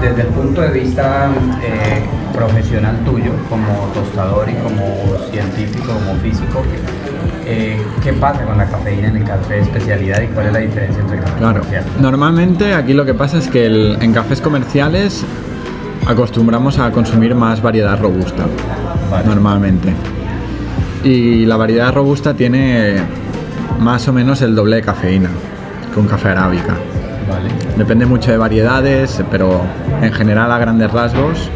[0.01, 1.27] Desde el punto de vista
[1.63, 2.01] eh,
[2.33, 4.83] profesional tuyo, como tostador y como
[5.31, 6.63] científico, como físico,
[7.45, 10.59] eh, ¿qué pasa con la cafeína en el café de especialidad y cuál es la
[10.59, 11.59] diferencia entre el café Claro.
[11.61, 11.83] comercial?
[11.99, 15.23] Normalmente aquí lo que pasa es que el- en cafés comerciales
[16.07, 18.43] acostumbramos a consumir más variedad robusta.
[19.09, 19.27] Vale.
[19.27, 19.93] Normalmente.
[21.03, 22.97] Y la variedad robusta tiene
[23.79, 25.29] más o menos el doble de cafeína
[25.93, 26.75] que un café arábica.
[27.29, 27.49] Vale.
[27.77, 29.61] Depende mucho de variedades, pero
[30.01, 31.49] en general a grandes rasgos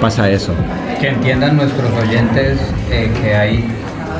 [0.00, 0.52] pasa eso.
[1.00, 2.58] Que entiendan nuestros oyentes
[2.90, 3.64] eh, que hay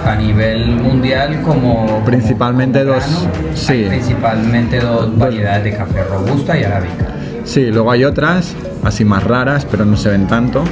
[0.06, 1.86] a nivel mundial como...
[1.86, 3.72] como- Principalmente como dos, grano, sí.
[3.72, 7.06] hay principalmente dos variedades de café, robusta y arábica.
[7.44, 10.62] Sí, luego hay otras, así más raras, pero no se ven tanto.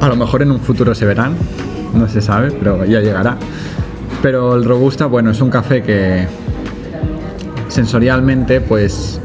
[0.00, 1.34] A lo mejor en un futuro se verán,
[1.94, 3.36] no se sabe, pero ya llegará.
[4.22, 6.26] Pero el robusta, bueno, es un café que
[7.68, 9.20] sensorialmente, pues,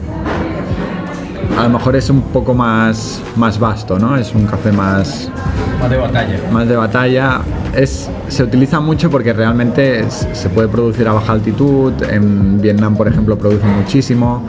[1.58, 4.16] a lo mejor es un poco más, más vasto, ¿no?
[4.18, 5.30] Es un café más,
[5.80, 6.40] Más de batalla.
[6.52, 7.40] más de batalla.
[7.76, 11.94] Es, se utiliza mucho porque realmente es- se puede producir a baja altitud.
[12.10, 14.44] En Vietnam, por ejemplo, produce muchísimo.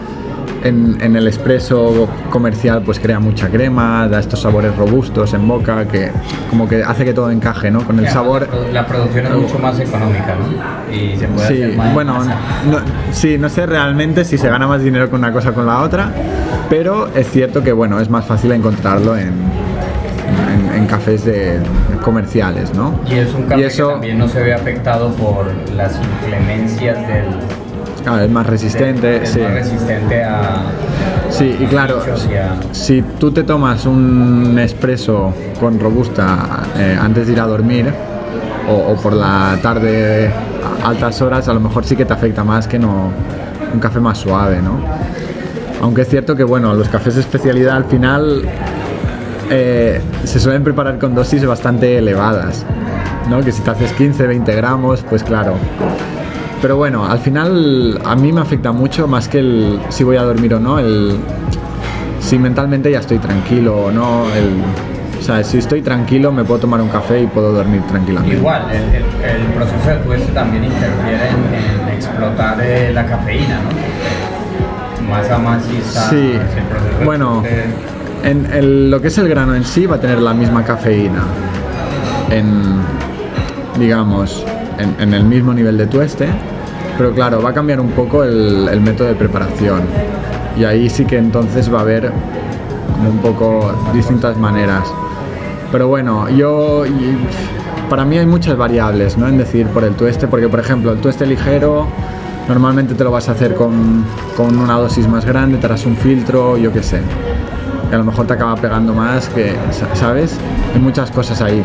[0.65, 5.87] En, en el expreso comercial pues crea mucha crema, da estos sabores robustos en boca
[5.87, 6.11] que
[6.51, 7.83] como que hace que todo encaje, ¿no?
[7.85, 8.43] Con el sabor...
[8.43, 10.93] La, produ- la producción es mucho más económica, ¿no?
[10.97, 12.79] Y se puede Sí, hacer más en bueno, no,
[13.13, 15.83] sí, no sé realmente si se gana más dinero con una cosa o con la
[15.83, 16.11] otra,
[16.69, 19.35] pero es cierto que bueno, es más fácil encontrarlo en,
[20.57, 21.59] en- en cafés de,
[22.03, 22.99] comerciales, ¿no?
[23.11, 25.93] Y es un café Y eso- que también no se ve afectado por las
[26.23, 27.25] inclemencias del...
[28.05, 29.41] Claro, es más resistente, es sí.
[29.41, 30.63] más resistente a...
[31.31, 37.33] Sí, y claro, a- si tú te tomas un espresso con robusta eh, antes de
[37.33, 37.93] ir a dormir
[38.69, 40.31] o, o por la tarde
[40.85, 43.11] a altas horas, a lo mejor sí que te afecta más que no
[43.75, 44.79] un café más suave, ¿no?
[45.83, 48.43] Aunque es cierto que, bueno, los cafés de especialidad al final
[49.51, 52.65] eh, se suelen preparar con dosis bastante elevadas,
[53.31, 53.41] ¿no?
[53.41, 55.55] Que si te haces 15, 20 gramos, pues claro.
[56.63, 60.23] Pero bueno, al final a mí me afecta mucho más que el si voy a
[60.23, 61.19] dormir o no, el
[62.21, 64.49] si mentalmente ya estoy tranquilo o no, el,
[65.19, 68.37] o sea, si estoy tranquilo me puedo tomar un café y puedo dormir tranquilamente.
[68.37, 73.61] Igual, el, el- el proceso de tueste también interfiere en, en explotar eh, la cafeína,
[73.63, 75.11] ¿no?
[75.11, 77.65] Más a más sí está Sí, el proceso de bueno, tueste.
[78.25, 81.23] En lo que es el grano en sí va a tener la misma cafeína
[82.31, 82.81] en,
[83.79, 84.45] digamos,
[84.79, 86.29] en, el mismo nivel de tueste,
[86.99, 89.83] pero claro, va a cambiar un poco el, método de preparación
[90.59, 92.13] y ahí sí que entonces va a haber
[93.09, 94.93] un poco distintas maneras.
[95.73, 96.85] Pero bueno, yo
[97.91, 99.17] para mí hay muchas variables.
[99.17, 101.87] En decir por el tueste, porque por ejemplo el tueste ligero
[102.49, 104.05] normalmente te lo vas a hacer con,
[104.37, 107.01] con una dosis más grande, te harás un filtro, yo qué sé.
[107.89, 110.37] Que a lo mejor te acaba pegando más, que, sa- ¿sabes?
[110.75, 111.63] Hay muchas cosas ahí.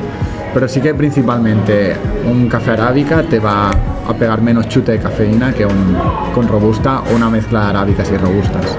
[0.54, 1.96] Pero sí que principalmente
[2.30, 5.98] un café arábica te va a pegar menos chute de cafeína que un
[6.36, 8.78] con robusta o una mezcla de arábicas y robustas.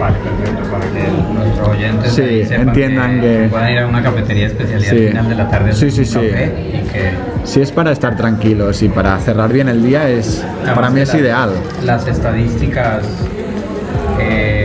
[0.00, 4.46] Vale, perfecto, para que nuestros oyentes Sí, sepan entiendan que- puedan ir a una cafetería
[4.46, 4.96] especialidad Sí.
[5.04, 6.14] al final de la tarde Sí, sí, sí.
[6.14, 6.52] café
[6.84, 7.10] y que
[7.44, 10.96] Si es para estar tranquilos y para cerrar bien el día, es para Además mí
[10.96, 11.50] de es las- ideal.
[11.84, 13.02] Las estadísticas
[14.20, 14.57] eh,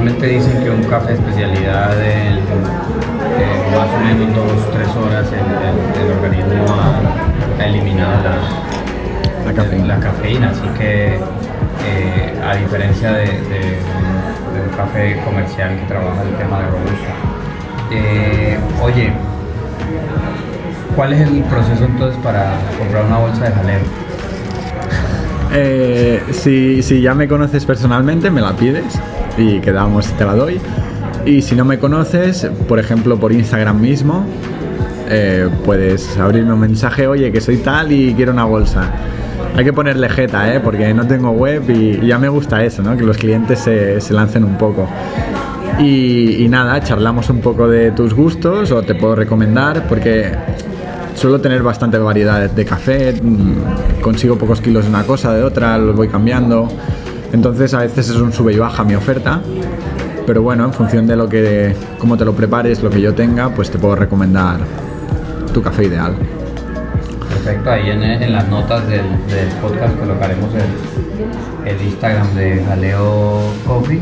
[0.00, 2.40] normalmente dicen que un café especialidad en eh,
[3.76, 9.52] más o menos dos, tres horas el, el- el organismo ha, ha eliminado la, La
[9.52, 9.86] cafeína.
[9.86, 13.76] la cafeína, así que eh, a diferencia de, de-
[14.54, 17.12] de un café comercial que trabaja el tema de robusta.
[17.90, 19.12] Eh, oye,
[20.96, 23.80] ¿cuál es el proceso entonces para comprar una bolsa de jaleo?
[25.52, 28.98] Eh, si, si ya me conoces personalmente, me la pides
[29.36, 30.60] y quedamos te la doy.
[31.26, 34.24] Y si no me conoces, por ejemplo por Instagram mismo,
[35.08, 38.90] eh, puedes abrirme un mensaje, oye, que soy tal y quiero una bolsa.
[39.56, 40.60] Hay que ponerle jeta, ¿eh?
[40.60, 42.96] porque no tengo web y, ya me gusta eso, ¿no?
[42.96, 44.88] que los clientes se, se lancen un poco.
[45.78, 50.32] Y, y nada, charlamos un poco de tus gustos o te puedo recomendar porque
[51.14, 55.76] suelo tener bastante variedad de café, mm, consigo pocos kilos de una cosa, de otra,
[55.76, 56.68] los voy cambiando.
[57.32, 59.40] Entonces a veces es un sube y baja mi oferta,
[60.26, 63.50] pero bueno, en función de lo que, cómo te lo prepares, lo que yo tenga,
[63.50, 64.58] pues te puedo recomendar
[65.52, 66.14] tu café ideal.
[67.28, 73.40] Perfecto, ahí en, en las notas del, del, podcast colocaremos el, el Instagram de Jaleo
[73.66, 74.00] Coffee.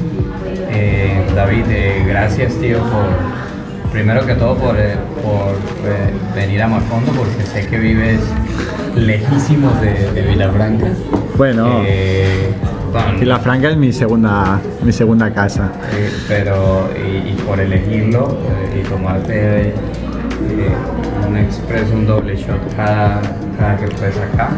[0.71, 5.55] Eh, David, eh, gracias tío por, primero que todo por, eh, por
[6.35, 8.21] venir a Macondo porque sé que vives
[8.97, 10.89] lejísimos de, de Vilafranca.
[11.37, 11.83] Bueno,
[12.93, 15.71] bueno, Vilafranca es mi segunda, mi segunda casa.
[16.27, 18.39] pero y, y, por elegirlo
[18.79, 19.75] y tomarte
[21.27, 23.21] un expreso, un doble shot cada,
[23.59, 24.51] cada que puedes acá.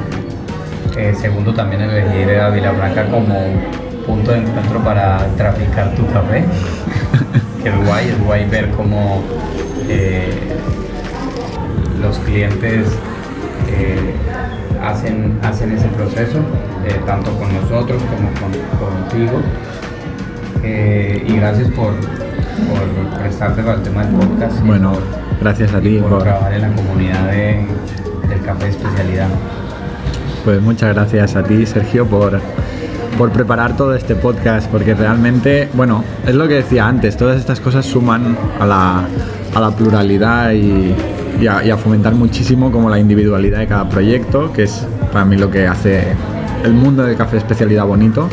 [0.97, 3.37] Eh, segundo, también elegir a Vilafranca como
[4.07, 6.45] punto de encuentro para traficar tu café.
[7.63, 9.23] que es guay, es guay ver cómo
[9.89, 10.31] eh,
[12.01, 12.87] los clientes
[13.69, 14.15] eh,
[15.01, 16.39] hacen, hacen ese proceso,
[16.87, 19.41] eh, tanto con nosotros como con, contigo.
[20.63, 24.61] y gracias por, por prestarte para el tema del podcast.
[24.65, 24.93] Bueno.
[25.41, 27.67] Gracias a ti por, por, trabajar en la comunidad de,
[28.29, 29.29] del café de especialidad.
[30.45, 32.39] Pues muchas gracias a ti, Sergio, por,
[33.17, 37.59] por preparar todo este podcast, porque realmente, bueno, es lo que decía antes, todas estas
[37.59, 39.05] cosas suman a la,
[39.55, 40.95] a la pluralidad y,
[41.41, 45.25] y, a, y, a, fomentar muchísimo como la individualidad de cada proyecto, que es para
[45.25, 46.05] mí lo que hace
[46.65, 48.29] el mundo del café de especialidad bonito.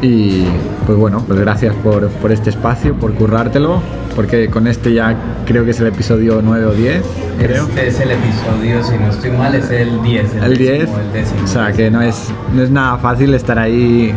[0.00, 0.44] Y
[0.86, 3.82] pues bueno, pues gracias por, por este espacio, por currártelo
[4.18, 5.14] porque con este ya
[5.46, 7.02] creo que es el episodio 9 o 10.
[7.38, 7.68] Creo.
[7.68, 10.34] Este es el episodio, si no estoy mal, es el 10.
[10.34, 10.72] El, el 10.
[10.72, 14.12] Décimo, el décimo, o sea, que no es, no es nada fácil estar ahí,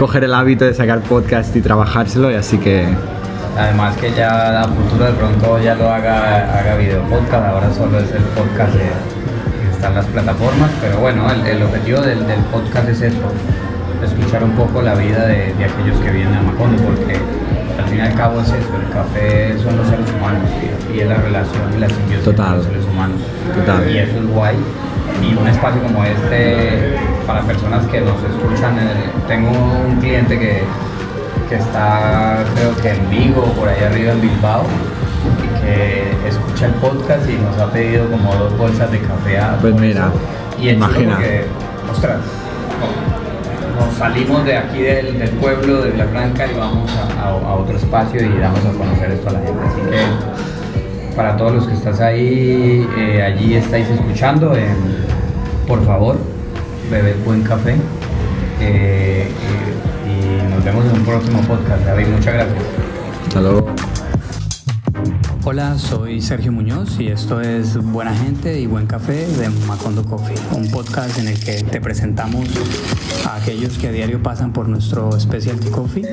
[0.00, 2.88] coger el hábito de sacar podcast y trabajárselo, y así que.
[3.58, 7.98] Además, que ya a futuro de pronto ya lo haga, haga video podcast, ahora solo
[7.98, 12.26] es el podcast de, que está en las plataformas, pero bueno, el, el objetivo del,
[12.26, 13.32] del, podcast es esto,
[14.04, 17.16] escuchar un poco la vida de, de aquellos que vienen a Macondo, porque
[17.78, 21.00] al fin y al cabo es eso, el café son los seres humanos y, y
[21.00, 22.50] es la relación y la simbiosis Total.
[22.50, 23.20] de los seres humanos.
[23.54, 23.90] Total.
[23.90, 24.56] Y eso es guay.
[25.22, 26.94] Y un espacio como este,
[27.26, 30.62] para personas que nos escuchan, eh, tengo un cliente que,
[31.48, 34.64] que está creo que en Vigo, por ahí arriba en Bilbao,
[35.42, 39.56] y que escucha el podcast y nos ha pedido como dos bolsas de café a
[39.60, 40.10] Pues mira,
[40.60, 41.18] y imagina.
[41.18, 41.44] Que,
[41.90, 42.20] ostras,
[43.78, 47.76] nos salimos de aquí del, del pueblo de Vilafranca y vamos a, a, a, otro
[47.76, 49.60] espacio y damos a conocer esto a la gente.
[49.66, 54.68] Así que para todos los que estás ahí, eh, allí estáis escuchando, eh,
[55.66, 56.16] por favor,
[56.90, 57.76] bebed buen café.
[58.60, 59.26] Eh,
[60.66, 61.84] vemos en un próximo podcast.
[61.84, 62.58] David, muchas gracias.
[63.28, 63.66] Hasta luego.
[65.44, 70.34] Hola, soy Sergio Muñoz y esto es Buena Gente y Buen Café de Macondo Coffee,
[70.50, 72.48] un podcast en el que te presentamos
[73.24, 76.04] a aquellos que a diario pasan por nuestro Specialty Coffee.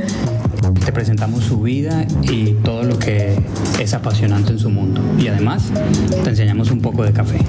[0.86, 3.36] Te presentamos su vida y todo lo que
[3.80, 5.02] es apasionante en su mundo.
[5.18, 5.72] Y además,
[6.24, 7.40] te enseñamos un poco de café.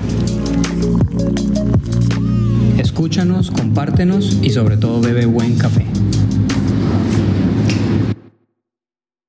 [2.78, 5.84] Escúchanos, compártenos y sobre todo bebe buen café.